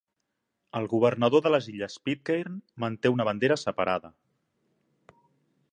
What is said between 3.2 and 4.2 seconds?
bandera separada.